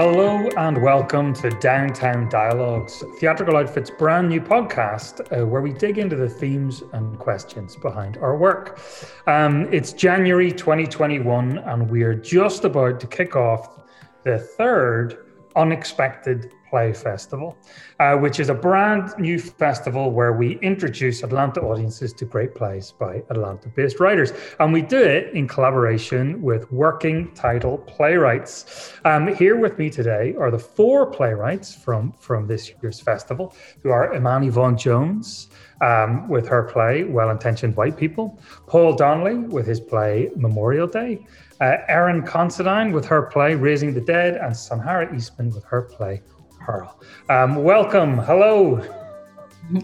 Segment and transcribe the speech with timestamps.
[0.00, 5.98] Hello and welcome to Downtown Dialogues, Theatrical Outfit's brand new podcast uh, where we dig
[5.98, 8.78] into the themes and questions behind our work.
[9.26, 13.80] Um, it's January 2021 and we're just about to kick off
[14.22, 15.26] the third
[15.56, 17.56] Unexpected Play Festival,
[18.00, 22.92] uh, which is a brand new festival where we introduce Atlanta audiences to great plays
[22.92, 24.32] by Atlanta based writers.
[24.60, 28.92] And we do it in collaboration with Working Title Playwrights.
[29.04, 33.90] Um, here with me today are the four playwrights from, from this year's festival, who
[33.90, 35.48] are Imani Vaughan Jones.
[35.80, 41.24] Um, with her play Well Intentioned White People, Paul Donnelly with his play Memorial Day,
[41.60, 46.20] uh, Erin Considine with her play Raising the Dead, and Sanhara Eastman with her play
[46.60, 46.98] Pearl.
[47.28, 48.18] Um, welcome.
[48.18, 48.82] Hello.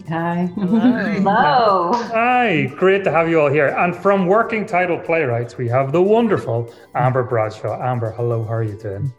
[0.09, 0.49] Hi.
[0.55, 1.91] Hello.
[1.93, 2.65] Hi.
[2.77, 3.67] Great to have you all here.
[3.67, 7.79] And from Working Title Playwrights, we have the wonderful Amber Bradshaw.
[7.81, 8.43] Amber, hello.
[8.43, 9.13] How are you doing?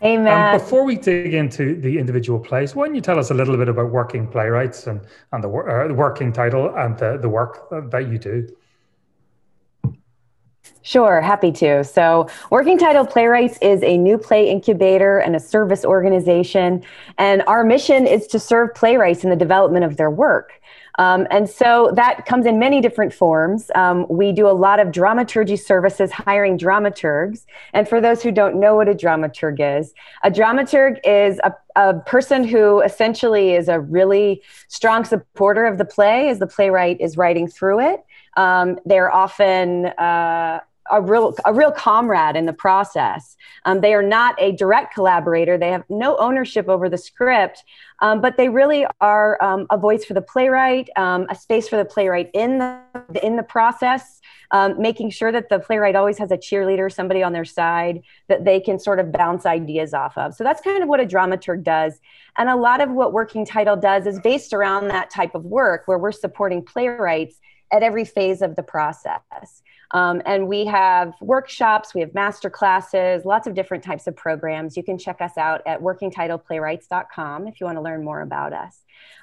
[0.00, 0.54] Hey, Matt.
[0.54, 3.56] Um, before we dig into the individual plays, why don't you tell us a little
[3.56, 5.00] bit about Working Playwrights and,
[5.32, 8.48] and the, uh, the working title and the, the work that you do?
[10.82, 11.84] Sure, happy to.
[11.84, 16.82] So, Working Title Playwrights is a new play incubator and a service organization.
[17.18, 20.60] And our mission is to serve playwrights in the development of their work.
[20.98, 23.70] Um, and so that comes in many different forms.
[23.74, 27.46] Um, we do a lot of dramaturgy services, hiring dramaturgs.
[27.72, 31.94] And for those who don't know what a dramaturg is, a dramaturg is a, a
[32.00, 37.16] person who essentially is a really strong supporter of the play as the playwright is
[37.16, 38.04] writing through it.
[38.36, 40.60] Um, they're often uh,
[40.92, 43.36] a real a real comrade in the process.
[43.64, 45.58] Um, they are not a direct collaborator.
[45.58, 47.64] They have no ownership over the script,
[48.00, 51.76] um, but they really are um, a voice for the playwright, um, a space for
[51.76, 52.78] the playwright in the
[53.22, 57.32] in the process, um, making sure that the playwright always has a cheerleader, somebody on
[57.32, 60.34] their side that they can sort of bounce ideas off of.
[60.34, 62.00] So that's kind of what a dramaturg does,
[62.36, 65.88] and a lot of what Working Title does is based around that type of work,
[65.88, 67.40] where we're supporting playwrights
[67.72, 69.62] at every phase of the process.
[69.92, 74.76] Um, and we have workshops, we have master classes, lots of different types of programs.
[74.76, 78.78] You can check us out at workingtitleplaywrights.com if you want to learn more about us.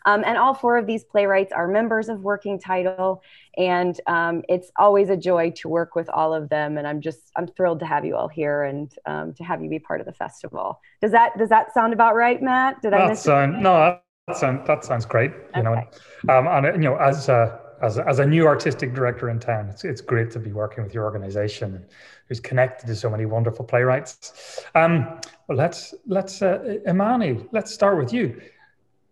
[0.06, 3.22] Um, and all four of these playwrights are members of Working Title,
[3.58, 6.78] and um, it's always a joy to work with all of them.
[6.78, 9.70] And I'm just I'm thrilled to have you all here and um, to have you
[9.70, 10.80] be part of the festival.
[11.02, 12.82] Does that does that sound about right, Matt?
[12.82, 14.00] Did I miss sound, no?
[14.28, 15.32] That sounds that sounds great.
[15.32, 15.88] You okay.
[16.28, 17.28] know, um, and you know as.
[17.28, 20.52] Uh, as a, as a new artistic director in town, it's it's great to be
[20.52, 21.86] working with your organization
[22.28, 24.64] who's connected to so many wonderful playwrights.
[24.76, 28.42] Um, well, let's let's uh, Imani, let's start with you.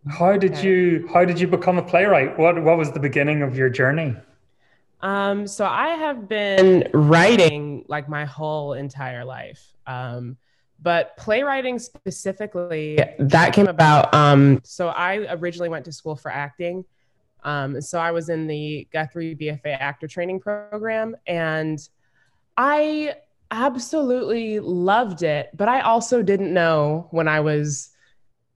[0.10, 0.68] How did okay.
[0.68, 2.38] you how did you become a playwright?
[2.38, 4.16] What what was the beginning of your journey?
[5.02, 9.64] Um, so I have been writing like my whole entire life.
[9.86, 10.38] Um,
[10.80, 14.14] but playwriting specifically, that came about.
[14.14, 16.86] Um, so I originally went to school for acting.
[17.48, 21.80] Um, so I was in the Guthrie BFA actor training program and
[22.58, 23.16] I
[23.52, 25.52] absolutely loved it.
[25.56, 27.92] But I also didn't know when I was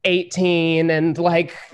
[0.04, 1.56] 18 and like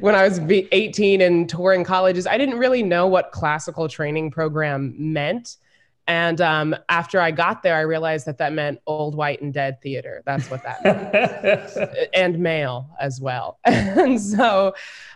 [0.00, 4.96] when I was 18 and touring colleges, I didn't really know what classical training program
[4.98, 5.58] meant.
[6.06, 9.80] And um, after I got there, I realized that that meant old, white, and dead
[9.80, 10.22] theater.
[10.26, 12.08] That's what that meant.
[12.14, 13.58] and male as well.
[13.64, 14.74] and so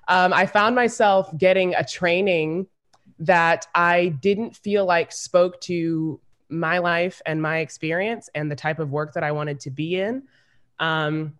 [0.08, 2.66] um, I found myself getting a training
[3.18, 8.78] that I didn't feel like spoke to my life and my experience and the type
[8.78, 10.22] of work that I wanted to be in.
[10.78, 11.34] Um,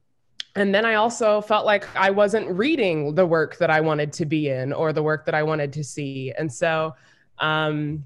[0.56, 4.26] and then I also felt like I wasn't reading the work that I wanted to
[4.26, 6.32] be in or the work that I wanted to see.
[6.36, 6.94] And so,
[7.38, 8.04] um,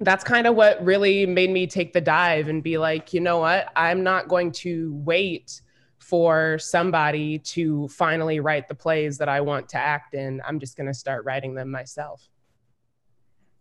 [0.00, 3.38] that's kind of what really made me take the dive and be like, you know
[3.38, 3.72] what?
[3.76, 5.62] I'm not going to wait
[5.98, 10.40] for somebody to finally write the plays that I want to act in.
[10.46, 12.28] I'm just going to start writing them myself.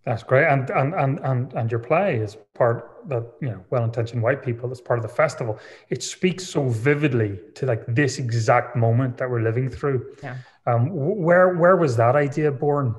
[0.03, 0.45] That's great.
[0.45, 4.71] And, and, and, and, and your play is part that, you know, well-intentioned white people
[4.71, 5.57] is part of the festival.
[5.89, 10.15] It speaks so vividly to like this exact moment that we're living through.
[10.21, 10.37] Yeah.
[10.67, 12.93] Um, where, where was that idea born?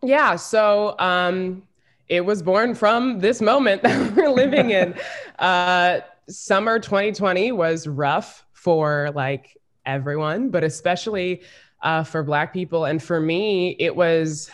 [0.00, 0.36] Yeah.
[0.36, 1.64] So, um,
[2.08, 4.94] it was born from this moment that we're living in.
[5.38, 9.56] uh, summer 2020 was rough for like
[9.86, 11.42] everyone, but especially
[11.82, 12.84] uh, for Black people.
[12.84, 14.50] And for me, it was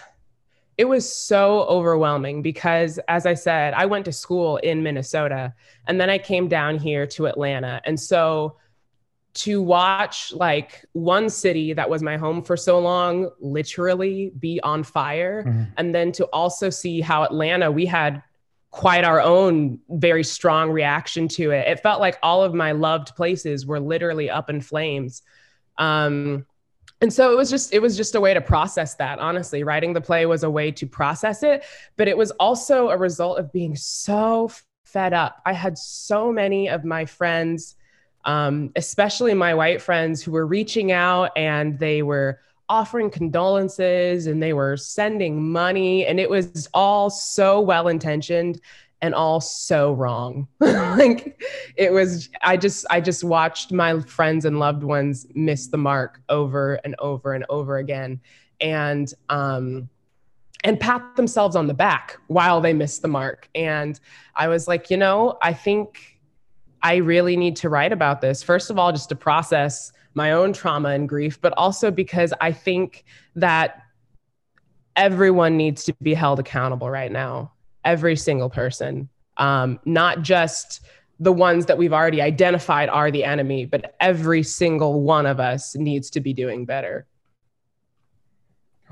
[0.77, 5.55] it was so overwhelming because as i said i went to school in minnesota
[5.87, 8.57] and then i came down here to atlanta and so
[9.35, 14.83] to watch like one city that was my home for so long literally be on
[14.83, 15.65] fire mm-hmm.
[15.77, 18.23] and then to also see how atlanta we had
[18.75, 21.69] quite our own very strong reaction to it.
[21.69, 25.23] It felt like all of my loved places were literally up in flames.
[25.79, 26.45] Um,
[27.01, 29.93] and so it was just it was just a way to process that honestly writing
[29.93, 31.63] the play was a way to process it
[31.97, 34.51] but it was also a result of being so
[34.85, 37.75] fed up i had so many of my friends
[38.25, 44.43] um, especially my white friends who were reaching out and they were offering condolences and
[44.43, 48.61] they were sending money and it was all so well intentioned
[49.03, 50.49] and all so wrong.
[50.61, 51.43] like
[51.77, 56.23] it was I just I just watched my friends and loved ones miss the mark
[56.31, 58.21] over and over and over again
[58.61, 59.91] and um
[60.65, 63.51] and pat themselves on the back while they missed the mark.
[63.55, 64.01] And
[64.35, 66.14] I was like, you know, I think
[66.85, 68.43] I really need to write about this.
[68.43, 72.53] First of all, just to process my own trauma and grief, but also because I
[72.53, 73.05] think
[73.35, 73.83] that
[74.95, 77.53] everyone needs to be held accountable right now
[77.85, 79.09] every single person,
[79.39, 80.81] um, not just
[81.21, 85.75] the ones that we've already identified are the enemy, but every single one of us
[85.75, 87.07] needs to be doing better.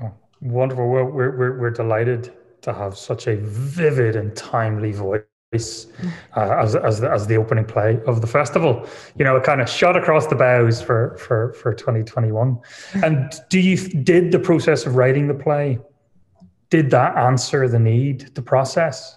[0.01, 0.87] Oh, wonderful.
[0.87, 5.21] We're, we're, we're delighted to have such a vivid and timely voice
[6.35, 8.87] uh, as, as, the, as the opening play of the festival.
[9.17, 12.59] You know, it kind of shot across the bows for, for, for 2021.
[13.03, 15.79] And do you, did the process of writing the play
[16.73, 19.15] did that answer the need to process?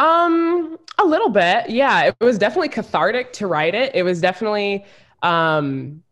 [0.00, 1.70] Um, a little bit.
[1.70, 3.94] Yeah, it was definitely cathartic to write it.
[3.94, 4.84] It was definitely
[5.22, 6.02] um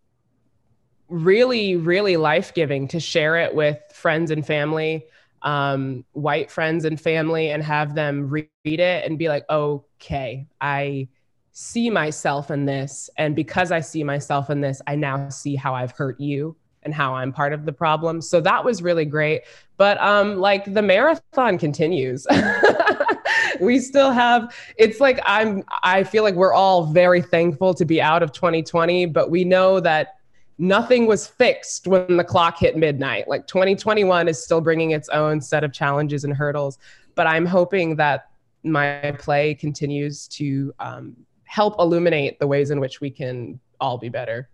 [1.09, 5.05] really really life-giving to share it with friends and family
[5.43, 11.09] um, white friends and family and have them read it and be like, okay, I
[11.53, 13.11] see myself in this.
[13.19, 16.93] And because I see myself in this, I now see how I've hurt you and
[16.93, 18.21] how I'm part of the problem.
[18.21, 19.43] So that was really great.
[19.77, 22.27] But um, like the marathon continues.
[23.61, 28.01] we still have it's like I'm I feel like we're all very thankful to be
[28.01, 30.17] out of 2020, but we know that
[30.63, 33.27] nothing was fixed when the clock hit midnight.
[33.27, 36.79] Like 2021 is still bringing its own set of challenges and hurdles,
[37.17, 38.31] but I'm hoping that
[38.63, 44.09] my play continues to um, help illuminate the ways in which we can all be
[44.09, 44.49] better.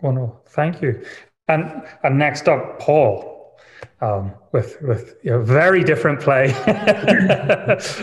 [0.00, 1.04] Wonderful, thank you.
[1.48, 3.37] And and next up, Paul,
[4.00, 6.54] um, with with you know, very different play,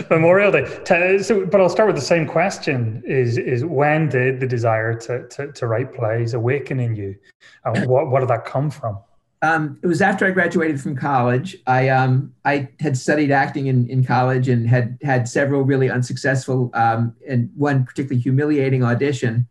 [0.10, 1.18] Memorial Day.
[1.22, 5.26] So, but I'll start with the same question: Is is when did the desire to
[5.28, 7.16] to, to write plays awaken in you?
[7.64, 8.98] Uh, what what did that come from?
[9.42, 11.56] Um, it was after I graduated from college.
[11.66, 16.70] I um, I had studied acting in, in college and had had several really unsuccessful
[16.74, 19.46] um, and one particularly humiliating audition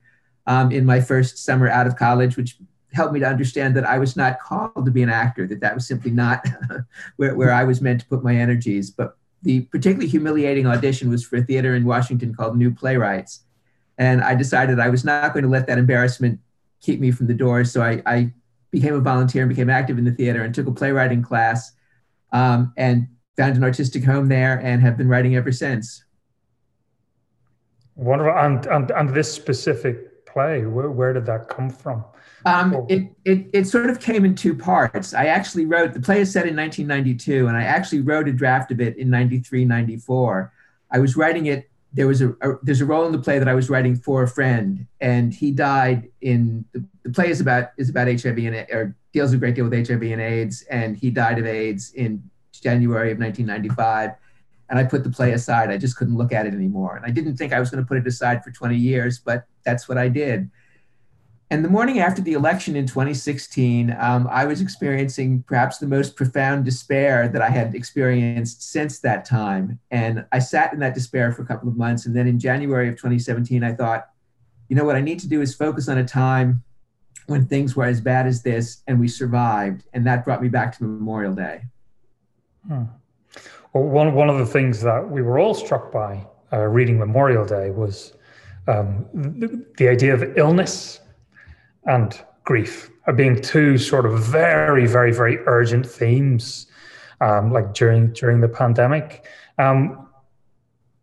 [0.48, 2.58] um, in my first summer out of college, which
[2.96, 5.76] helped me to understand that I was not called to be an actor, that that
[5.76, 6.46] was simply not
[7.18, 8.90] where, where I was meant to put my energies.
[8.90, 13.42] But the particularly humiliating audition was for a theater in Washington called New Playwrights.
[13.98, 16.40] And I decided I was not going to let that embarrassment
[16.82, 17.64] keep me from the door.
[17.64, 18.34] So I, I
[18.72, 21.72] became a volunteer and became active in the theater and took a playwriting class
[22.32, 23.08] um, and
[23.38, 26.04] found an artistic home there and have been writing ever since.
[27.96, 28.38] Wonderful.
[28.38, 30.66] And, and, and this specific play?
[30.66, 32.04] Where, where did that come from?
[32.46, 35.14] Um, it, it, it sort of came in two parts.
[35.14, 38.72] I actually wrote, the play is set in 1992, and I actually wrote a draft
[38.72, 40.54] of it in 93, 94.
[40.92, 43.48] I was writing it, there was a, a there's a role in the play that
[43.48, 47.70] I was writing for a friend, and he died in, the, the play is about,
[47.78, 51.10] is about HIV and, or deals a great deal with HIV and AIDS, and he
[51.10, 52.22] died of AIDS in
[52.52, 54.12] January of 1995
[54.70, 55.70] and I put the play aside.
[55.70, 56.96] I just couldn't look at it anymore.
[56.96, 59.46] And I didn't think I was going to put it aside for 20 years, but
[59.64, 60.50] that's what I did.
[61.52, 66.16] And the morning after the election in 2016, um, I was experiencing perhaps the most
[66.16, 69.80] profound despair that I had experienced since that time.
[69.92, 72.08] And I sat in that despair for a couple of months.
[72.08, 74.10] And then in January of 2017, I thought,
[74.70, 76.64] you know, what I need to do is focus on a time
[77.28, 79.84] when things were as bad as this and we survived.
[79.94, 81.62] And that brought me back to Memorial Day.
[82.68, 82.84] Hmm.
[83.74, 87.46] Well, one, one of the things that we were all struck by uh, reading Memorial
[87.46, 88.14] Day was
[88.68, 91.02] um, the, the, idea of illness
[91.86, 96.68] and grief are being two sort of very, very, very urgent themes,
[97.22, 99.26] um, like during during the pandemic.
[99.58, 100.08] Um,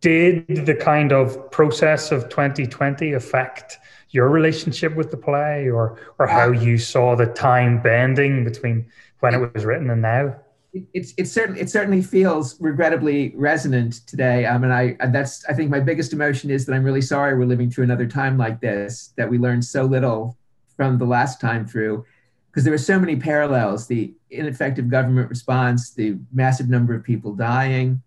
[0.00, 3.78] did the kind of process of 2020 affect
[4.10, 8.86] your relationship with the play, or or how you saw the time bending between
[9.20, 10.36] when it was written and now?
[10.94, 14.46] it's it's certain it certainly feels regrettably resonant today.
[14.46, 17.44] I mean, I that's I think my biggest emotion is that I'm really sorry we're
[17.44, 19.12] living through another time like this.
[19.16, 20.38] That we learned so little
[20.76, 22.04] from the last time through,
[22.50, 27.34] because there were so many parallels: the ineffective government response, the massive number of people
[27.34, 28.02] dying,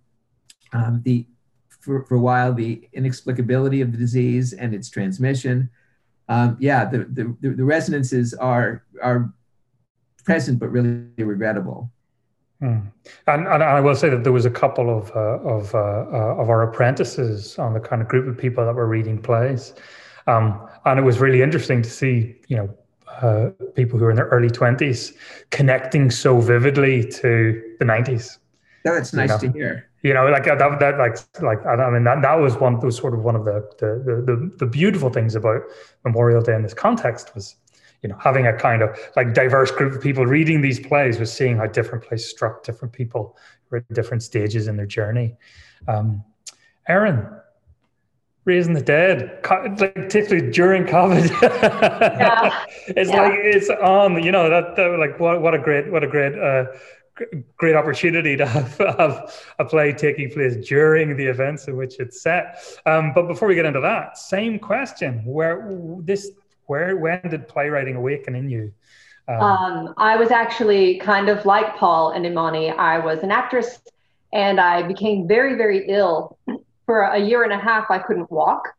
[0.74, 1.26] um, the
[1.86, 5.70] for, for a while the inexplicability of the disease and its transmission.
[6.28, 7.06] Um, yeah, the,
[7.42, 9.32] the, the resonances are are
[10.24, 11.92] present but really regrettable.
[12.60, 12.80] Hmm.
[13.28, 16.42] And, and I will say that there was a couple of uh, of uh, uh,
[16.42, 19.74] of our apprentices on the kind of group of people that were reading plays,
[20.26, 22.70] um, and it was really interesting to see you know
[23.22, 25.14] uh, people who are in their early twenties
[25.52, 28.40] connecting so vividly to the nineties.
[28.84, 29.38] That's nice know?
[29.40, 29.90] to hear.
[30.04, 32.96] You know, like that, that, like, like I mean, that that was one, that was
[32.96, 35.64] sort of one of the the the, the beautiful things about
[36.04, 37.56] Memorial Day in this context was
[38.06, 41.34] you know, having a kind of like diverse group of people reading these plays was
[41.34, 43.36] seeing how different plays struck different people
[43.68, 45.36] who are at different stages in their journey.
[45.88, 46.24] Um,
[46.88, 47.28] Erin,
[48.46, 52.66] raising the dead, like particularly during COVID, yeah.
[52.88, 53.22] it's yeah.
[53.22, 54.24] like it's on.
[54.24, 56.38] You know that, that, like what what a great what a great.
[56.38, 56.66] Uh,
[57.56, 62.22] great opportunity to have, have, a play taking place during the events in which it's
[62.22, 62.62] set.
[62.86, 65.66] Um, but before we get into that, same question: where
[66.02, 66.32] this
[66.66, 68.74] where when did playwriting awaken in you?
[69.30, 72.72] Um, um, I was actually kind of like Paul and Imani.
[72.72, 73.80] I was an actress,
[74.34, 76.38] and I became very very ill
[76.86, 77.86] for a year and a half.
[77.90, 78.74] I couldn't walk,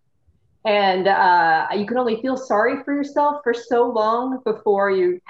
[0.64, 5.20] and uh, you can only feel sorry for yourself for so long before you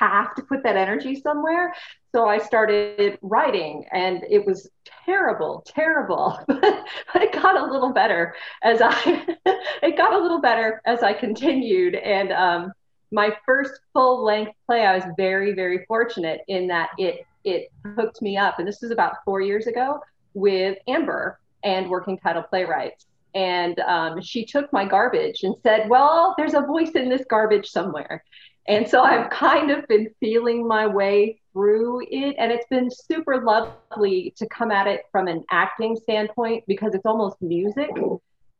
[0.00, 1.74] have to put that energy somewhere.
[2.12, 4.68] So I started writing, and it was
[5.04, 6.38] terrible, terrible.
[6.48, 9.36] but it got a little better as I
[9.82, 11.94] it got a little better as I continued.
[11.94, 12.72] And um,
[13.12, 18.20] my first full length play, I was very, very fortunate in that it it hooked
[18.22, 18.58] me up.
[18.58, 20.00] And this was about four years ago
[20.34, 23.06] with Amber and Working Title Playwrights.
[23.34, 27.68] And um, she took my garbage and said, Well, there's a voice in this garbage
[27.68, 28.24] somewhere.
[28.66, 32.36] And so I've kind of been feeling my way through it.
[32.38, 37.06] And it's been super lovely to come at it from an acting standpoint because it's
[37.06, 37.90] almost music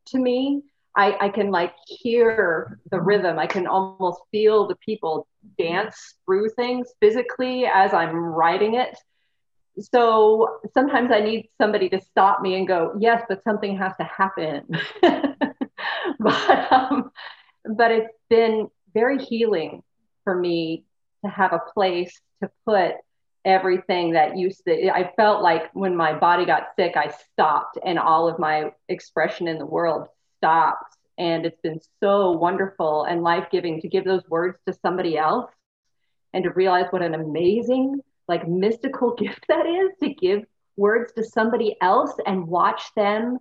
[0.07, 0.63] to me.
[0.95, 3.39] I, I can like hear the rhythm.
[3.39, 5.27] I can almost feel the people
[5.57, 8.97] dance through things physically as I'm writing it.
[9.79, 14.03] So sometimes I need somebody to stop me and go, yes, but something has to
[14.03, 14.67] happen.
[16.19, 17.11] but um,
[17.75, 19.83] but it's been very healing
[20.23, 20.85] for me
[21.23, 22.95] to have a place to put
[23.43, 27.97] everything that used to i felt like when my body got sick i stopped and
[27.97, 33.81] all of my expression in the world stopped and it's been so wonderful and life-giving
[33.81, 35.49] to give those words to somebody else
[36.33, 37.99] and to realize what an amazing
[38.31, 40.43] like mystical gift that is to give
[40.77, 43.37] words to somebody else and watch them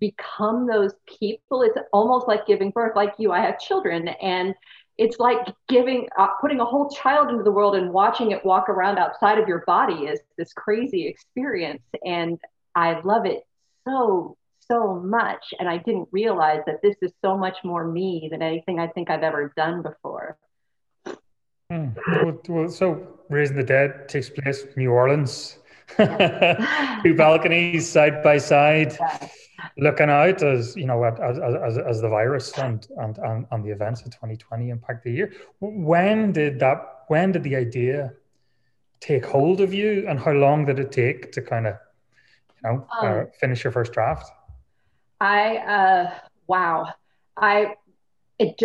[0.00, 1.62] become those people.
[1.62, 2.96] It's almost like giving birth.
[2.96, 4.54] Like you i have children and
[4.98, 8.68] it's like giving uh, putting a whole child into the world and watching it walk
[8.68, 12.38] around outside of your body is this crazy experience and
[12.74, 13.46] i love it
[13.86, 14.36] so
[14.68, 15.52] so much.
[15.58, 19.10] And i didn't realize that this is so much more me than anything i think
[19.10, 20.38] i've ever done before
[21.70, 21.88] hmm.
[22.22, 25.58] well, well, so raising the dead takes place in new orleans.
[25.96, 28.96] Two balconies side by side
[29.76, 33.70] looking out as you know as, as, as the virus and, and and and the
[33.70, 35.32] events of 2020 impact the year.
[35.60, 38.12] When did that when did the idea
[39.00, 41.76] take hold of you and how long did it take to kind of
[42.56, 44.30] you know uh, um, uh, finish your first draft?
[45.20, 46.14] I uh
[46.46, 46.92] wow.
[47.36, 47.74] I
[48.38, 48.60] it,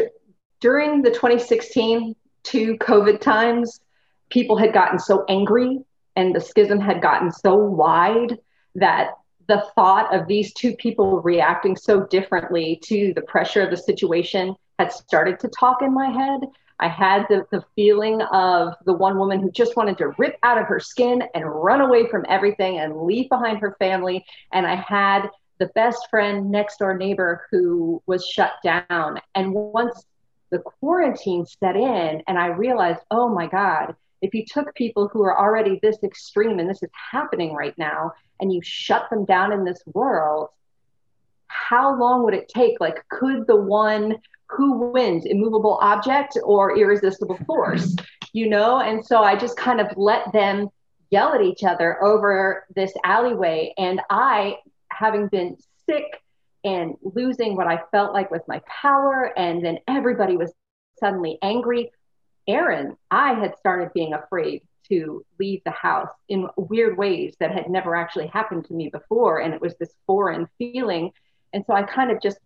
[0.60, 3.82] during the 2016 to covid times
[4.30, 5.80] people had gotten so angry
[6.16, 8.38] and the schism had gotten so wide
[8.76, 9.12] that
[9.48, 14.56] the thought of these two people reacting so differently to the pressure of the situation
[14.80, 16.42] had started to talk in my head.
[16.80, 20.58] I had the, the feeling of the one woman who just wanted to rip out
[20.58, 24.26] of her skin and run away from everything and leave behind her family.
[24.52, 29.22] And I had the best friend next door neighbor who was shut down.
[29.36, 30.06] And once
[30.52, 35.24] the quarantine set in, and I realized, oh my God, if you took people who
[35.24, 39.52] are already this extreme and this is happening right now and you shut them down
[39.52, 40.50] in this world
[41.48, 42.80] how long would it take?
[42.80, 44.18] Like could the one
[44.50, 47.96] who wins immovable object or irresistible force
[48.34, 48.82] you know?
[48.82, 50.68] And so i just kind of let them
[51.10, 53.74] yell at each other over this alleyway.
[53.78, 54.58] And i
[54.92, 55.58] having been
[55.90, 56.22] sick
[56.66, 60.52] and losing what i felt like was my power and then everybody was
[61.00, 61.90] suddenly angry
[62.48, 67.70] Erin, I had started being afraid to leave the house in weird ways that had
[67.70, 69.40] never actually happened to me before.
[69.40, 71.12] And it was this foreign feeling.
[71.54, 72.38] And so I kind of just,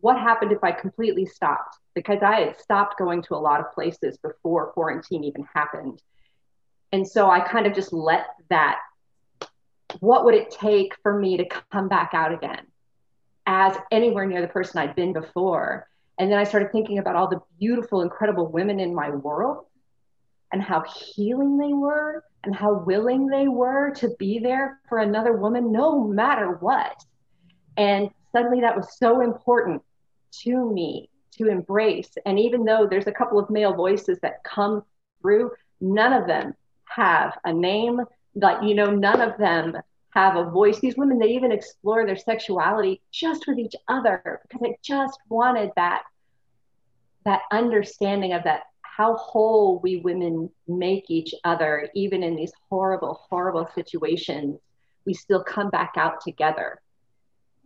[0.00, 1.76] what happened if I completely stopped?
[1.94, 6.00] Because I had stopped going to a lot of places before quarantine even happened.
[6.92, 8.78] And so I kind of just let that
[10.00, 12.66] what would it take for me to come back out again
[13.46, 15.88] as anywhere near the person I'd been before?
[16.18, 19.66] And then I started thinking about all the beautiful, incredible women in my world
[20.52, 25.32] and how healing they were and how willing they were to be there for another
[25.32, 27.04] woman, no matter what.
[27.76, 29.82] And suddenly that was so important
[30.42, 32.10] to me to embrace.
[32.24, 34.84] And even though there's a couple of male voices that come
[35.20, 35.50] through,
[35.80, 38.00] none of them have a name.
[38.34, 39.76] Like, you know, none of them
[40.16, 40.80] have a voice.
[40.80, 45.70] These women, they even explore their sexuality just with each other because I just wanted
[45.76, 46.04] that
[47.26, 53.20] that understanding of that how whole we women make each other, even in these horrible,
[53.28, 54.58] horrible situations,
[55.04, 56.80] we still come back out together.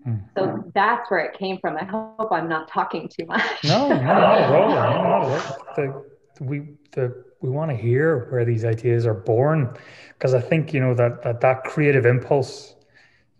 [0.04, 0.26] Mm-hmm.
[0.36, 1.76] So that's where it came from.
[1.76, 3.62] I hope I'm not talking too much.
[3.62, 4.68] No, no, not at all.
[4.70, 6.04] No, not at all.
[6.36, 9.76] The, we, the, we want to hear where these ideas are born
[10.14, 12.74] because I think, you know, that, that, that creative impulse,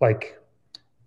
[0.00, 0.40] like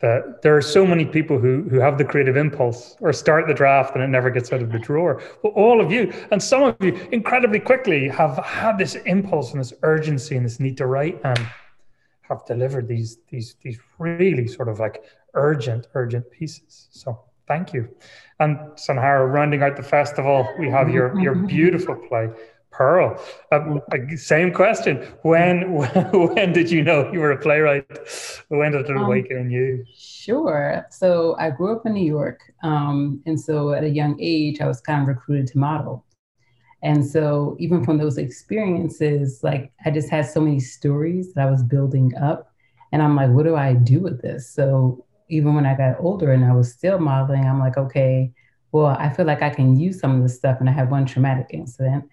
[0.03, 3.53] that there are so many people who who have the creative impulse or start the
[3.53, 5.21] draft and it never gets out of the drawer.
[5.41, 9.61] But all of you and some of you incredibly quickly have had this impulse and
[9.61, 11.39] this urgency and this need to write and
[12.23, 15.03] have delivered these these these really sort of like
[15.35, 16.89] urgent urgent pieces.
[16.91, 17.87] So thank you.
[18.41, 22.29] And Sanhara, rounding out the festival, we have your your beautiful play
[22.73, 23.21] Pearl.
[23.51, 23.77] Uh,
[24.15, 24.97] same question.
[25.21, 25.73] When
[26.11, 27.85] when did you know you were a playwright?
[28.49, 29.85] When did it um, in you?
[29.95, 30.85] Sure.
[30.89, 34.67] So I grew up in New York, um, and so at a young age, I
[34.67, 36.03] was kind of recruited to model.
[36.81, 41.51] And so even from those experiences, like I just had so many stories that I
[41.51, 42.51] was building up,
[42.91, 44.49] and I'm like, what do I do with this?
[44.49, 48.33] So even when I got older and I was still modeling, I'm like, okay,
[48.71, 51.05] well, I feel like I can use some of this stuff, and I had one
[51.05, 52.09] traumatic incident.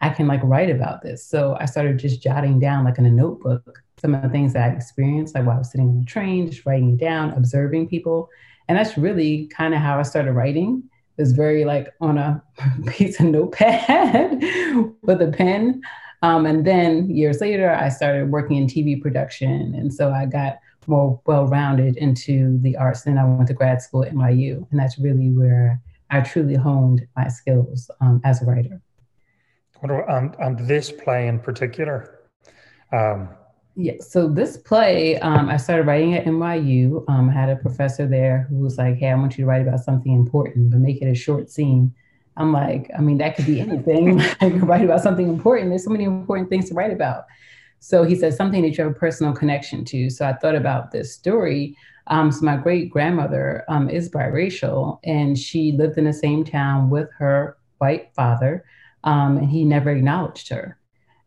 [0.00, 1.26] I can like write about this.
[1.26, 4.70] So I started just jotting down like in a notebook some of the things that
[4.70, 8.28] I experienced, like while I was sitting on the train, just writing down, observing people.
[8.68, 10.84] And that's really kind of how I started writing.
[11.16, 12.42] It was very like on a
[12.86, 14.40] piece of notepad
[15.02, 15.82] with a pen.
[16.22, 19.74] Um, and then years later, I started working in TV production.
[19.74, 23.02] And so I got more well rounded into the arts.
[23.02, 24.66] Then I went to grad school at NYU.
[24.70, 25.80] And that's really where
[26.10, 28.80] I truly honed my skills um, as a writer
[29.82, 32.20] and, and this play in particular?
[32.92, 33.28] Um,
[33.80, 37.04] yeah, so this play, um, I started writing at NYU.
[37.08, 39.62] Um, I had a professor there who was like, "Hey, I want you to write
[39.62, 41.94] about something important, but make it a short scene."
[42.36, 44.20] I'm like, I mean, that could be anything.
[44.40, 45.70] I could write about something important.
[45.70, 47.24] There's so many important things to write about.
[47.80, 50.10] So he said something that you have a personal connection to.
[50.10, 51.76] So I thought about this story.
[52.08, 56.90] Um, so my great grandmother um, is biracial, and she lived in the same town
[56.90, 58.64] with her white father
[59.04, 60.78] um, and he never acknowledged her.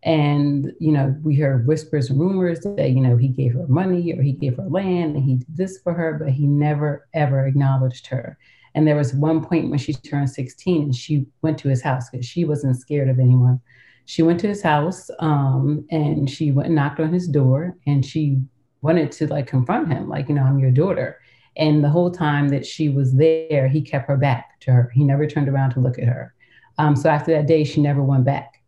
[0.03, 4.13] And you know, we heard whispers and rumors that you know he gave her money
[4.13, 7.45] or he gave her land and he did this for her, but he never ever
[7.45, 8.37] acknowledged her.
[8.73, 12.09] And there was one point when she turned 16 and she went to his house
[12.09, 13.59] because she wasn't scared of anyone.
[14.05, 18.05] She went to his house um, and she went and knocked on his door and
[18.05, 18.39] she
[18.81, 21.19] wanted to like confront him, like, you know, I'm your daughter.
[21.57, 24.91] And the whole time that she was there, he kept her back to her.
[24.93, 26.33] He never turned around to look at her.
[26.81, 28.63] Um, so after that day, she never went back.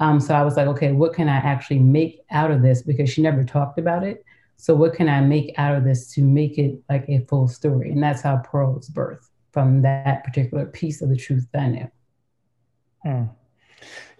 [0.00, 2.82] Um, so I was like, okay, what can I actually make out of this?
[2.82, 4.24] Because she never talked about it.
[4.56, 7.92] So what can I make out of this to make it like a full story?
[7.92, 11.68] And that's how Pearl was birthed from that particular piece of the truth that I
[11.68, 11.90] knew.
[13.04, 13.22] Hmm.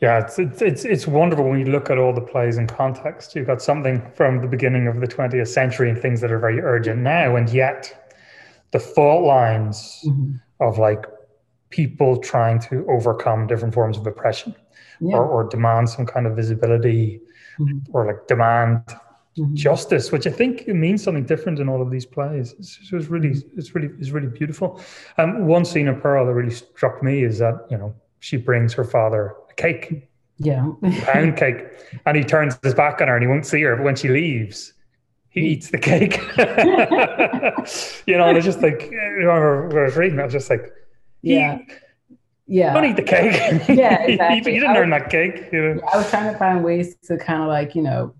[0.00, 3.36] Yeah, it's, it's it's it's wonderful when you look at all the plays in context.
[3.36, 6.60] You've got something from the beginning of the 20th century and things that are very
[6.60, 8.12] urgent now, and yet
[8.72, 10.34] the fault lines mm-hmm.
[10.58, 11.06] of like
[11.72, 14.54] people trying to overcome different forms of oppression
[15.00, 15.16] yeah.
[15.16, 17.20] or, or, demand some kind of visibility
[17.58, 17.78] mm-hmm.
[17.92, 18.84] or like demand
[19.36, 19.54] mm-hmm.
[19.54, 22.54] justice, which I think it means something different in all of these plays.
[22.58, 23.58] It's, it's really, mm-hmm.
[23.58, 24.80] it's really, it's really beautiful.
[25.18, 28.72] Um, one scene in Pearl that really struck me is that, you know, she brings
[28.74, 30.08] her father a cake.
[30.38, 30.72] Yeah.
[31.04, 31.66] pound cake.
[32.06, 33.76] And he turns his back on her and he won't see her.
[33.76, 34.72] But when she leaves,
[35.28, 36.18] he eats the cake.
[38.06, 40.50] you know, and it's just like, I remember when I was reading, I was just
[40.50, 40.72] like,
[41.22, 41.58] yeah.
[42.46, 42.72] yeah.
[42.72, 43.34] Don't eat the cake.
[43.68, 44.54] Yeah, exactly.
[44.54, 45.48] you didn't earn that cake.
[45.52, 45.80] You know?
[45.92, 48.14] I was trying to find ways to kind of like, you know,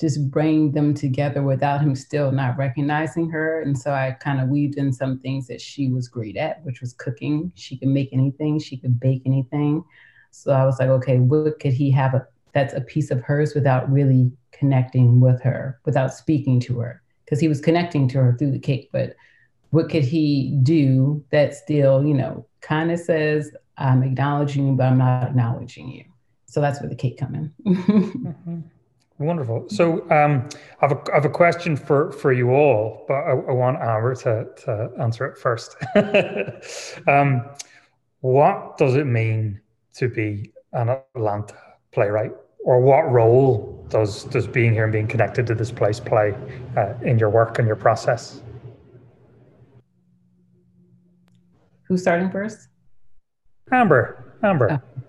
[0.00, 3.60] just bring them together without him still not recognizing her.
[3.62, 6.80] And so I kind of weaved in some things that she was great at, which
[6.80, 7.50] was cooking.
[7.56, 9.82] She could make anything, she could bake anything.
[10.30, 13.54] So I was like, okay, what could he have a, that's a piece of hers
[13.54, 17.02] without really connecting with her, without speaking to her?
[17.24, 19.16] Because he was connecting to her through the cake, but
[19.70, 24.86] what could he do that still, you know, kind of says, I'm acknowledging you, but
[24.86, 26.04] I'm not acknowledging you.
[26.46, 27.52] So that's where the cake come in.
[27.66, 28.60] mm-hmm.
[29.18, 29.68] Wonderful.
[29.68, 30.48] So um,
[30.80, 33.78] I, have a, I have a question for, for you all, but I, I want
[33.78, 35.76] Amber to, to answer it first.
[37.08, 37.44] um,
[38.20, 39.60] what does it mean
[39.94, 41.56] to be an Atlanta
[41.90, 42.32] playwright?
[42.64, 46.34] Or what role does, does being here and being connected to this place play
[46.76, 48.40] uh, in your work and your process?
[51.88, 52.68] Who's starting first?
[53.72, 54.36] Amber.
[54.42, 54.82] Amber.
[54.82, 55.02] Oh.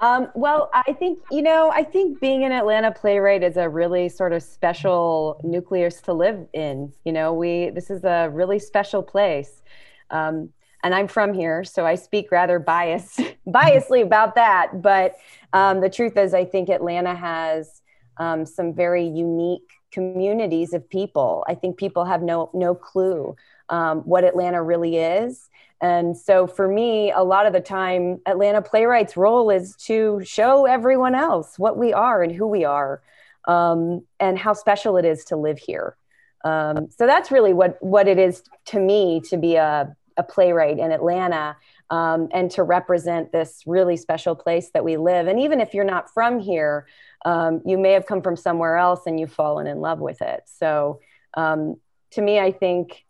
[0.00, 4.08] Um, well, I think, you know, I think being an Atlanta playwright is a really
[4.08, 6.92] sort of special nucleus to live in.
[7.04, 9.62] You know, we, this is a really special place.
[10.10, 10.50] Um,
[10.82, 14.82] and I'm from here, so I speak rather biased, biasly about that.
[14.82, 15.16] But
[15.54, 17.80] um, the truth is, I think Atlanta has
[18.18, 21.44] um, some very unique communities of people.
[21.48, 23.36] I think people have no no clue
[23.74, 25.50] um, what Atlanta really is,
[25.84, 30.64] and so for me, a lot of the time, Atlanta Playwrights' role is to show
[30.64, 33.02] everyone else what we are and who we are
[33.46, 35.96] um, and how special it is to live here.
[36.42, 40.78] Um, so that's really what, what it is to me to be a, a playwright
[40.78, 41.56] in Atlanta
[41.90, 45.26] um, and to represent this really special place that we live.
[45.26, 46.86] And even if you're not from here,
[47.26, 50.44] um, you may have come from somewhere else and you've fallen in love with it.
[50.46, 51.00] So
[51.34, 51.76] um,
[52.12, 53.04] to me, I think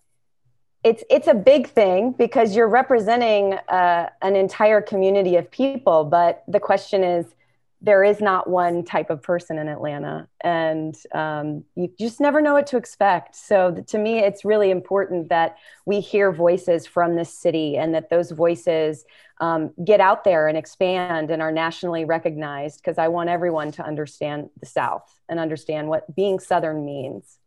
[0.85, 6.45] it's it's a big thing because you're representing uh, an entire community of people but
[6.47, 7.35] the question is
[7.81, 12.53] there is not one type of person in atlanta and um, you just never know
[12.53, 13.35] what to expect.
[13.35, 18.11] So to me it's really important that we hear voices from this city and that
[18.11, 19.05] those voices
[19.41, 23.85] um, get out there and expand and are nationally recognized because i want everyone to
[23.85, 27.39] understand the south and understand what being southern means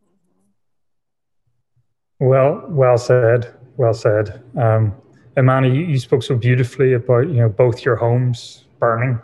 [2.20, 3.54] well, well said.
[3.78, 4.44] Well said.
[4.58, 4.96] Um,
[5.38, 9.20] Imani, you, you, spoke so beautifully about you know both your homes burning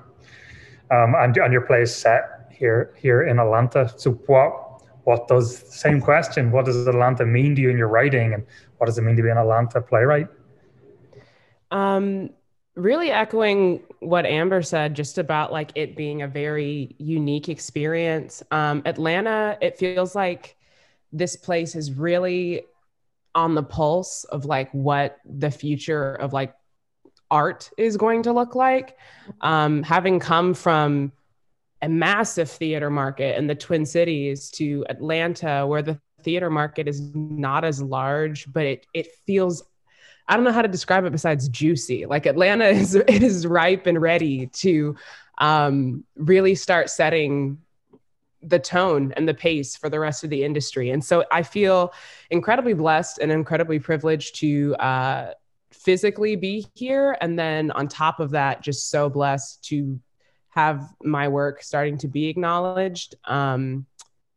[0.91, 3.91] um, and, and your place set here here in Atlanta.
[3.97, 6.51] So what what does same question?
[6.51, 8.45] What does Atlanta mean to you in your writing, and
[8.77, 10.27] what does it mean to be an Atlanta playwright?
[11.71, 12.29] Um,
[12.75, 18.43] really echoing what Amber said, just about like it being a very unique experience.
[18.51, 20.55] Um, Atlanta, it feels like
[21.11, 22.63] this place is really
[23.35, 26.53] on the pulse of like what the future of like
[27.31, 28.97] art is going to look like.
[29.41, 31.11] Um, having come from
[31.81, 37.01] a massive theater market in the Twin Cities to Atlanta, where the theater market is
[37.13, 39.63] not as large, but it it feels
[40.27, 42.05] I don't know how to describe it besides juicy.
[42.05, 44.95] Like Atlanta is it is ripe and ready to
[45.39, 47.57] um, really start setting
[48.45, 50.89] the tone and the pace for the rest of the industry.
[50.89, 51.93] And so I feel
[52.29, 55.31] incredibly blessed and incredibly privileged to uh,
[55.71, 57.17] physically be here.
[57.21, 59.99] And then on top of that, just so blessed to
[60.49, 63.15] have my work starting to be acknowledged.
[63.25, 63.85] Um,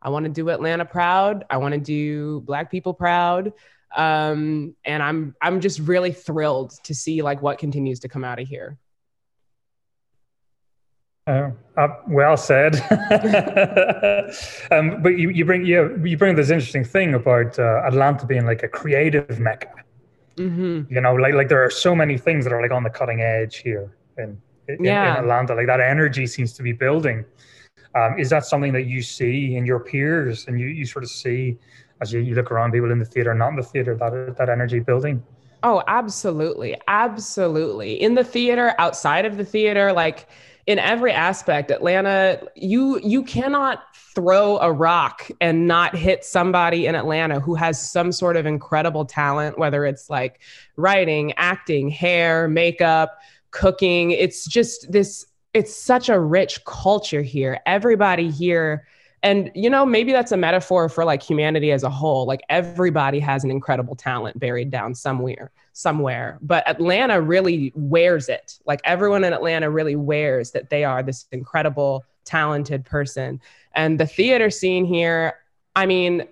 [0.01, 1.45] I want to do Atlanta proud.
[1.51, 3.53] I want to do Black people proud.
[3.95, 8.39] Um, and I'm I'm just really thrilled to see like what continues to come out
[8.39, 8.79] of here.
[11.27, 12.77] Uh, uh, well said.
[14.71, 18.47] um, but you, you bring you, you bring this interesting thing about uh, Atlanta being
[18.47, 19.73] like a creative mecca.
[20.37, 20.93] Mm-hmm.
[20.93, 23.23] You know, like like there are so many things that are like on the cutting
[23.23, 25.19] edge here in in, yeah.
[25.19, 25.55] in Atlanta.
[25.55, 27.25] Like that energy seems to be building.
[27.95, 31.11] Um, is that something that you see in your peers, and you, you sort of
[31.11, 31.59] see
[32.01, 34.49] as you, you look around people in the theater, not in the theater, that that
[34.49, 35.23] energy building?
[35.63, 38.01] Oh, absolutely, absolutely.
[38.01, 40.29] In the theater, outside of the theater, like
[40.67, 46.95] in every aspect atlanta you you cannot throw a rock and not hit somebody in
[46.95, 50.41] atlanta who has some sort of incredible talent whether it's like
[50.77, 53.19] writing acting hair makeup
[53.57, 54.11] cooking.
[54.11, 57.61] It's just this it's such a rich culture here.
[57.65, 58.87] Everybody here
[59.23, 63.19] and you know maybe that's a metaphor for like humanity as a whole like everybody
[63.19, 66.39] has an incredible talent buried down somewhere somewhere.
[66.41, 68.59] But Atlanta really wears it.
[68.65, 73.43] Like everyone in Atlanta really wears that they are this incredible, talented person.
[73.75, 75.35] And the theater scene here,
[75.77, 76.27] I mean,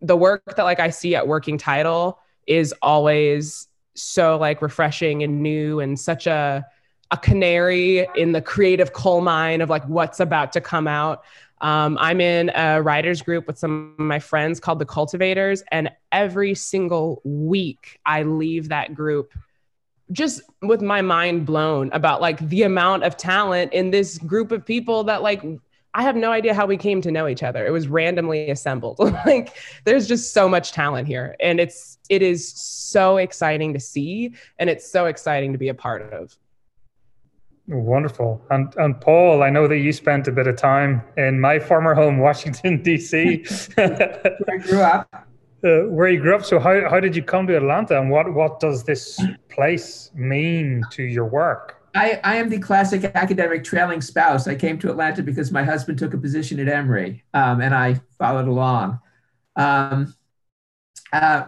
[0.00, 5.42] the work that like I see at Working Title is always so like refreshing and
[5.42, 6.64] new and such a
[7.10, 11.24] a canary in the creative coal mine of like what's about to come out.
[11.60, 15.90] Um, I'm in a writers group with some of my friends called the Cultivators, and
[16.12, 19.32] every single week I leave that group
[20.12, 24.64] just with my mind blown about like the amount of talent in this group of
[24.64, 25.44] people that like
[25.92, 27.66] I have no idea how we came to know each other.
[27.66, 28.98] It was randomly assembled.
[29.26, 34.34] like there's just so much talent here and it's it is so exciting to see
[34.58, 36.36] and it's so exciting to be a part of.
[37.70, 38.42] Wonderful.
[38.50, 41.94] And and Paul, I know that you spent a bit of time in my former
[41.94, 43.44] home, Washington D.C.
[43.76, 45.26] where I grew up.
[45.62, 46.42] Uh, where you grew up.
[46.42, 50.82] So how how did you come to Atlanta, and what what does this place mean
[50.92, 51.76] to your work?
[51.94, 54.48] I, I am the classic academic trailing spouse.
[54.48, 58.00] I came to Atlanta because my husband took a position at Emory, um, and I
[58.16, 59.00] followed along.
[59.56, 60.14] Um,
[61.12, 61.44] uh,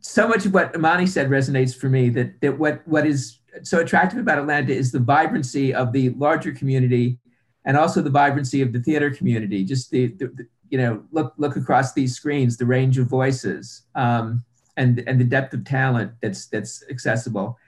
[0.00, 2.08] so much of what Imani said resonates for me.
[2.08, 6.52] That that what what is so attractive about Atlanta is the vibrancy of the larger
[6.52, 7.18] community,
[7.64, 9.64] and also the vibrancy of the theater community.
[9.64, 13.82] Just the, the, the you know look look across these screens, the range of voices,
[13.94, 14.44] um,
[14.76, 17.58] and and the depth of talent that's that's accessible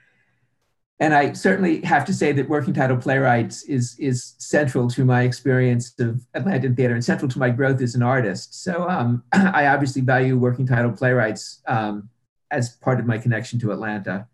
[1.01, 5.23] and I certainly have to say that working title playwrights is is central to my
[5.23, 8.63] experience of Atlantan theater and central to my growth as an artist.
[8.63, 12.07] So um, I obviously value working title playwrights um,
[12.51, 14.27] as part of my connection to Atlanta.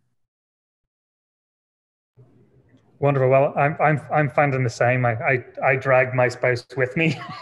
[3.00, 3.30] Wonderful.
[3.30, 5.06] Well, I'm I'm I'm finding the same.
[5.06, 7.20] I I, I dragged my spouse with me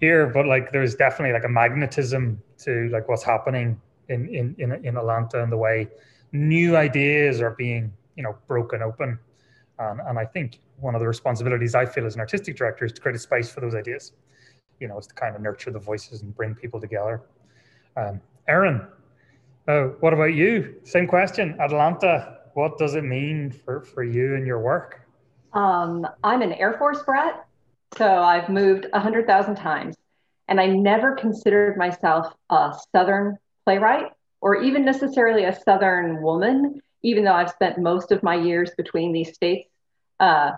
[0.00, 4.72] here, but like there's definitely like a magnetism to like what's happening in in in,
[4.84, 5.88] in Atlanta and the way
[6.32, 9.18] new ideas are being you know broken open.
[9.78, 12.92] And, and i think one of the responsibilities i feel as an artistic director is
[12.92, 14.12] to create a space for those ideas.
[14.80, 17.20] You know it's to kind of nurture the voices and bring people together.
[17.98, 18.86] Um, erin
[19.68, 20.76] uh, what about you?
[20.84, 21.56] Same question.
[21.60, 25.00] Atlanta what does it mean for, for you and your work
[25.52, 27.46] um, i'm an air force brat
[27.96, 29.96] so i've moved 100000 times
[30.48, 37.24] and i never considered myself a southern playwright or even necessarily a Southern woman, even
[37.24, 39.68] though I've spent most of my years between these states.
[40.20, 40.52] Uh,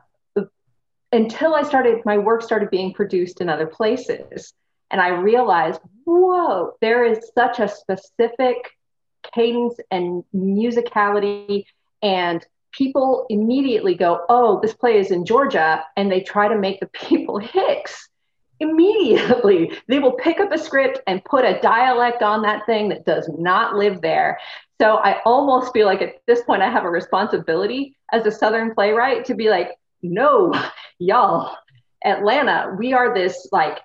[1.10, 4.52] until I started, my work started being produced in other places.
[4.90, 8.56] And I realized, whoa, there is such a specific
[9.34, 11.64] cadence and musicality.
[12.02, 15.84] And people immediately go, oh, this play is in Georgia.
[15.96, 18.08] And they try to make the people Hicks
[18.60, 23.04] immediately they will pick up a script and put a dialect on that thing that
[23.04, 24.38] does not live there
[24.80, 28.74] so i almost feel like at this point i have a responsibility as a southern
[28.74, 30.52] playwright to be like no
[30.98, 31.56] y'all
[32.04, 33.78] atlanta we are this like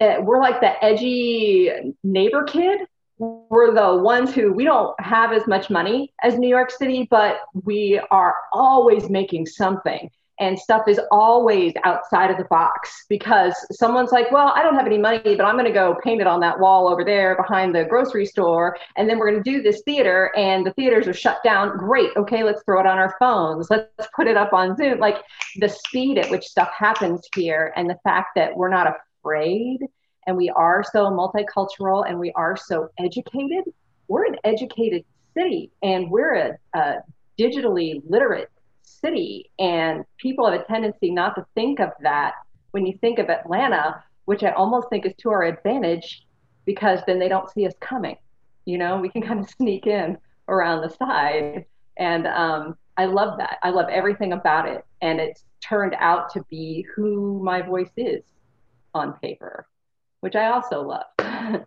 [0.00, 1.70] uh, we're like the edgy
[2.04, 2.80] neighbor kid
[3.20, 7.40] we're the ones who we don't have as much money as new york city but
[7.64, 14.10] we are always making something and stuff is always outside of the box because someone's
[14.10, 16.40] like, well, I don't have any money, but I'm going to go paint it on
[16.40, 18.76] that wall over there behind the grocery store.
[18.96, 21.76] And then we're going to do this theater, and the theaters are shut down.
[21.76, 22.10] Great.
[22.16, 23.68] Okay, let's throw it on our phones.
[23.68, 24.98] Let's put it up on Zoom.
[24.98, 25.18] Like
[25.56, 29.80] the speed at which stuff happens here, and the fact that we're not afraid
[30.30, 33.64] and we are so multicultural and we are so educated.
[34.06, 35.04] We're an educated
[35.36, 36.94] city and we're a, a
[37.36, 38.48] digitally literate
[38.82, 39.50] city.
[39.58, 42.34] And people have a tendency not to think of that
[42.70, 46.24] when you think of Atlanta, which I almost think is to our advantage
[46.64, 48.16] because then they don't see us coming.
[48.66, 50.16] You know, we can kind of sneak in
[50.46, 51.64] around the side.
[51.96, 53.58] And um, I love that.
[53.64, 54.84] I love everything about it.
[55.02, 58.22] And it's turned out to be who my voice is
[58.94, 59.66] on paper,
[60.20, 61.66] which I also love.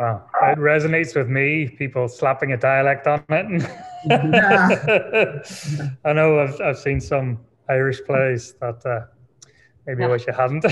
[0.00, 1.68] Wow, it resonates with me.
[1.68, 3.70] People slapping a dialect on it.
[6.06, 9.04] I know I've I've seen some Irish plays that uh,
[9.86, 10.08] maybe yeah.
[10.08, 10.64] I wish I hadn't.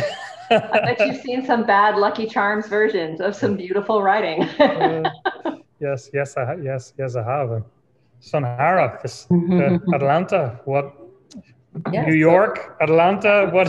[0.51, 4.45] I bet you've seen some bad Lucky Charms versions of some beautiful writing.
[4.61, 5.11] uh,
[5.79, 7.63] yes, yes, I yes, yes, I have.
[8.23, 10.97] Sanhara, this, uh, Atlanta, what?
[11.93, 12.79] Yes, New York.
[12.81, 13.69] Atlanta, what?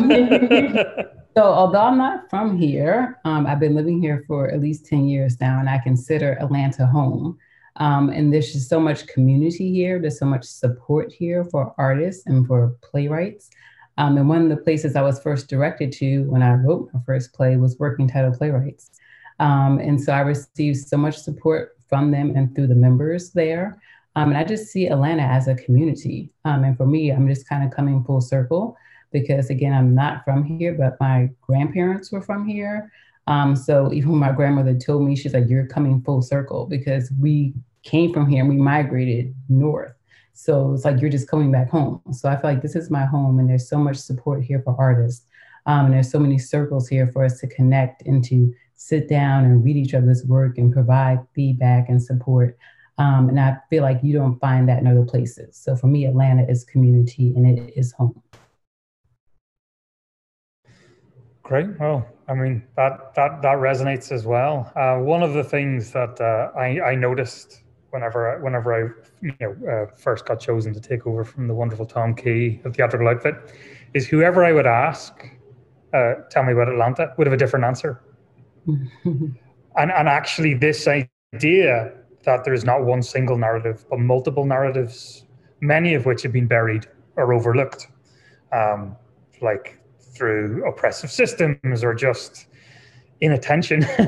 [1.37, 5.07] So, although I'm not from here, um, I've been living here for at least 10
[5.07, 7.37] years now, and I consider Atlanta home.
[7.75, 12.25] Um, and there's just so much community here, there's so much support here for artists
[12.25, 13.51] and for playwrights.
[13.97, 16.99] Um, and one of the places I was first directed to when I wrote my
[17.05, 18.91] first play was Working Title Playwrights.
[19.39, 23.81] Um, and so I received so much support from them and through the members there.
[24.15, 26.33] Um, and I just see Atlanta as a community.
[26.43, 28.75] Um, and for me, I'm just kind of coming full circle
[29.11, 32.91] because again, I'm not from here, but my grandparents were from here.
[33.27, 37.53] Um, so even my grandmother told me, she's like, "You're coming full circle because we
[37.83, 39.93] came from here and we migrated north."
[40.33, 42.01] So it's like you're just coming back home.
[42.11, 44.75] So I feel like this is my home, and there's so much support here for
[44.79, 45.25] artists,
[45.65, 49.43] um, and there's so many circles here for us to connect and to sit down
[49.43, 52.57] and read each other's work and provide feedback and support.
[52.97, 55.57] Um, and I feel like you don't find that in other places.
[55.57, 58.21] So for me, Atlanta is community and it is home.
[61.49, 61.79] Great.
[61.79, 64.71] Well, I mean that that that resonates as well.
[64.75, 68.79] Uh, one of the things that uh, I, I noticed whenever whenever I
[69.25, 72.75] you know uh, first got chosen to take over from the wonderful Tom Key of
[72.75, 73.33] Theatrical Outfit,
[73.95, 75.25] is whoever I would ask,
[75.91, 77.99] uh, tell me about Atlanta, would have a different answer.
[78.67, 79.33] and
[79.75, 81.93] and actually, this idea
[82.25, 85.25] that there is not one single narrative but multiple narratives,
[85.61, 86.85] many of which have been buried
[87.15, 87.87] or overlooked,
[88.53, 88.95] um,
[89.41, 89.78] like
[90.19, 92.47] through oppressive systems or just
[93.21, 93.83] inattention.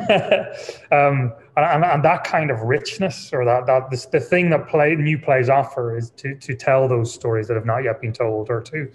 [0.92, 4.96] um, and, and, that kind of richness or that, that this, the thing that play
[4.96, 8.50] new plays offer is to, to tell those stories that have not yet been told
[8.50, 8.92] or to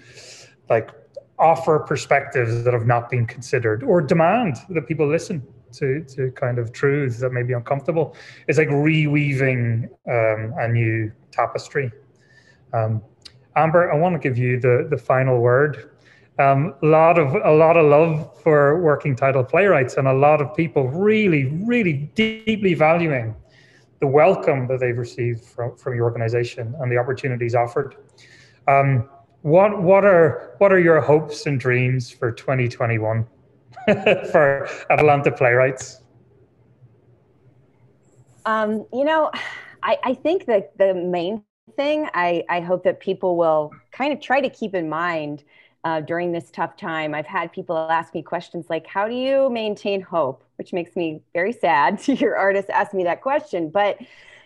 [0.69, 0.91] like
[1.39, 6.59] offer perspectives that have not been considered or demand that people listen to, to kind
[6.59, 8.15] of truths that may be uncomfortable.
[8.49, 11.91] It's like reweaving um, a new tapestry.
[12.73, 13.03] Um,
[13.55, 15.91] Amber, I want to give you the, the final word
[16.39, 20.41] um, a lot of a lot of love for working title playwrights and a lot
[20.41, 23.35] of people really really deeply valuing
[24.01, 27.97] the welcome that they've received from, from your organization and the opportunities offered.
[28.69, 29.09] Um,
[29.43, 33.27] what what are what are your hopes and dreams for 2021
[34.33, 36.03] for atlanta playwrights?
[38.45, 39.31] Um, you know
[39.83, 41.43] I, I think that the main
[41.77, 45.45] thing I, I hope that people will kind of try to keep in mind
[45.87, 47.15] uh, during this tough time.
[47.15, 50.43] I've had people ask me questions like, How do you maintain hope?
[50.57, 53.71] Which makes me very sad to hear artists ask me that question.
[53.71, 53.99] But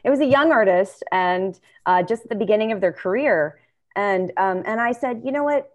[0.04, 3.58] it was a young artist and uh, just at the beginning of their career.
[3.96, 5.70] And, um, and I said, You know what?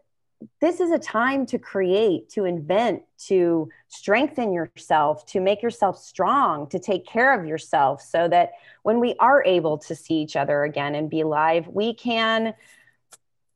[0.61, 6.67] This is a time to create, to invent, to strengthen yourself, to make yourself strong,
[6.67, 8.51] to take care of yourself so that
[8.83, 12.53] when we are able to see each other again and be live, we can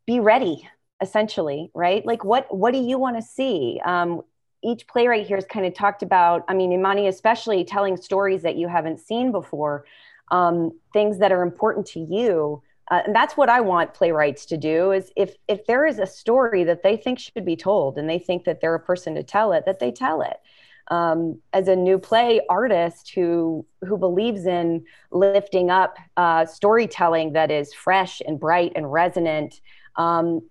[0.08, 0.67] be ready
[1.02, 2.06] essentially right?
[2.06, 3.80] Like what what do you want to see?
[3.86, 4.22] Um,
[4.62, 8.58] each playwright here has kind of talked about i mean imani especially telling stories that
[8.58, 9.86] you haven't seen before
[10.32, 12.62] um, things that are important to you.
[12.92, 16.08] Uh, and that's what i want playwrights to do is if if there is a
[16.08, 19.24] story that they think should be told and they think that they're a person to
[19.24, 20.38] tell it that they tell it.
[20.92, 27.52] Um, as a new play artist who who believes in lifting up uh, storytelling that
[27.52, 29.62] is fresh and bright and resonant
[29.98, 30.42] um,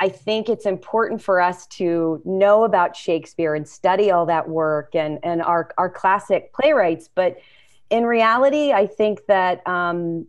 [0.00, 4.94] I think it's important for us to know about Shakespeare and study all that work
[4.94, 7.08] and, and our, our classic playwrights.
[7.14, 7.38] But
[7.90, 10.26] in reality, I think that um,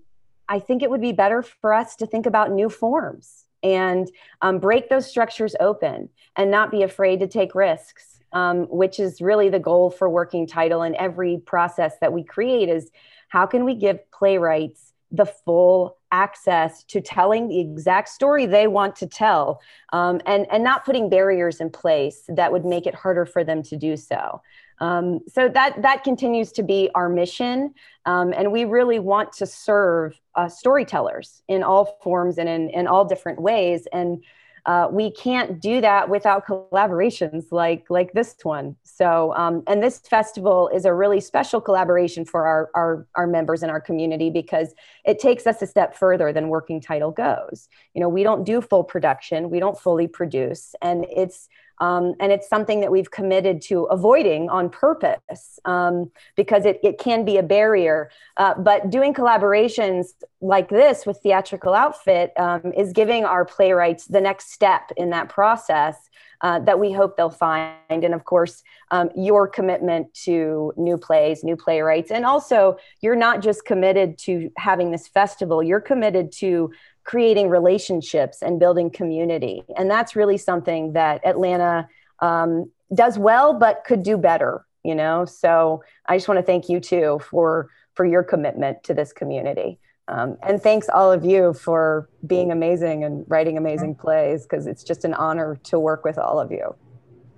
[0.49, 4.59] I think it would be better for us to think about new forms and um,
[4.59, 9.47] break those structures open and not be afraid to take risks, um, which is really
[9.47, 12.91] the goal for working title and every process that we create is
[13.29, 18.95] how can we give playwrights the full access to telling the exact story they want
[18.97, 19.61] to tell
[19.93, 23.63] um, and, and not putting barriers in place that would make it harder for them
[23.63, 24.41] to do so.
[24.79, 27.75] Um, so that, that continues to be our mission.
[28.05, 32.87] Um, and we really want to serve uh, storytellers in all forms and in, in
[32.87, 33.87] all different ways.
[33.93, 34.23] And
[34.65, 38.75] uh, we can't do that without collaborations like like this one.
[38.83, 43.63] So, um, and this festival is a really special collaboration for our, our our members
[43.63, 44.73] in our community because
[45.05, 47.69] it takes us a step further than Working Title goes.
[47.93, 51.49] You know, we don't do full production, we don't fully produce, and it's
[51.81, 56.99] um, and it's something that we've committed to avoiding on purpose um, because it, it
[56.99, 58.11] can be a barrier.
[58.37, 64.21] Uh, but doing collaborations like this with Theatrical Outfit um, is giving our playwrights the
[64.21, 65.97] next step in that process
[66.41, 67.75] uh, that we hope they'll find.
[67.89, 73.41] And of course, um, your commitment to new plays, new playwrights, and also you're not
[73.41, 76.71] just committed to having this festival, you're committed to
[77.03, 79.63] creating relationships and building community.
[79.75, 81.87] And that's really something that Atlanta
[82.19, 85.25] um, does well, but could do better, you know?
[85.25, 89.79] So I just want to thank you too for, for your commitment to this community.
[90.07, 94.83] Um, and thanks all of you for being amazing and writing amazing plays because it's
[94.83, 96.75] just an honor to work with all of you.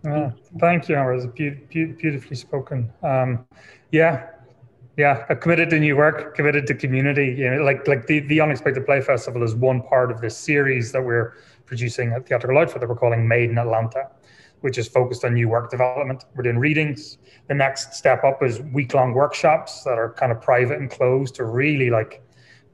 [0.10, 0.98] Uh, thank you.
[0.98, 2.92] It was be- be- beautifully spoken.
[3.04, 3.46] Um,
[3.92, 4.28] yeah,
[4.98, 7.36] yeah, committed to new work, committed to community.
[7.38, 10.92] You know, like like the, the Unexpected Play Festival is one part of this series
[10.92, 11.34] that we're
[11.66, 14.10] producing at Theatrical Outfit that we're calling Made in Atlanta,
[14.62, 16.26] which is focused on new work development.
[16.36, 17.18] We're doing readings.
[17.48, 21.36] The next step up is week long workshops that are kind of private and closed
[21.36, 22.22] to really like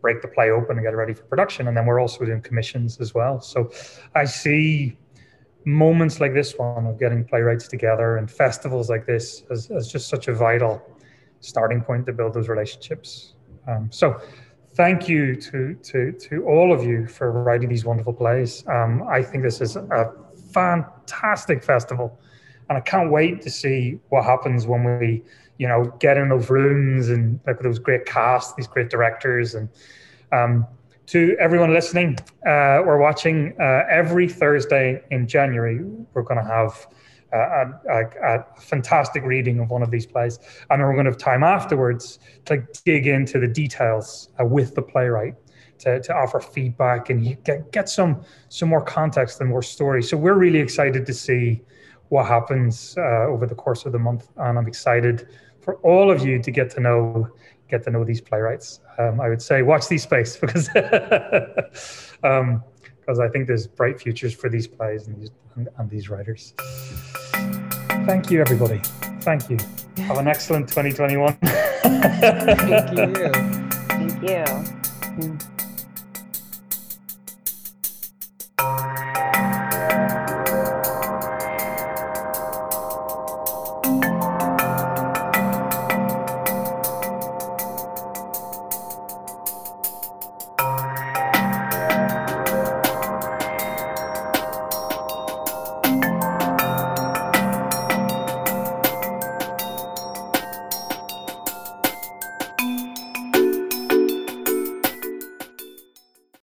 [0.02, 1.68] break the play open and get it ready for production.
[1.68, 3.40] And then we're also doing commissions as well.
[3.40, 3.72] So
[4.16, 4.98] I see
[5.66, 10.08] moments like this one of getting playwrights together and festivals like this as, as just
[10.08, 10.82] such a vital
[11.42, 13.34] starting point to build those relationships.
[13.68, 14.22] Um, so
[14.74, 18.64] thank you to, to, to all of you for writing these wonderful plays.
[18.68, 20.14] Um, I think this is a
[20.52, 22.20] fantastic festival
[22.70, 25.24] and I can't wait to see what happens when we,
[25.58, 29.68] you know, get in those rooms and like those great casts, these great directors, and
[30.32, 30.66] um,
[31.08, 32.16] to everyone listening
[32.46, 35.84] uh, or watching, uh, every Thursday in January,
[36.14, 36.86] we're going to have
[37.34, 40.40] a, a, a, fantastic reading of one of these plays.
[40.70, 44.82] And we're going to have time afterwards to dig into the details uh, with the
[44.82, 45.36] playwright.
[45.80, 50.04] To, to offer feedback and get, get some some more context and more story.
[50.04, 51.62] So we're really excited to see
[52.10, 55.30] what happens uh, over the course of the month, and I'm excited
[55.62, 57.30] for all of you to get to know
[57.70, 58.82] get to know these playwrights.
[58.98, 60.70] Um, I would say watch these space because
[62.24, 62.64] um,
[63.10, 66.54] because I think there's bright futures for these plays and these and, and these writers.
[68.06, 68.82] Thank you, everybody.
[69.22, 69.58] Thank you.
[70.04, 71.34] Have an excellent 2021.
[71.42, 74.46] Thank you.
[75.02, 75.59] Thank you.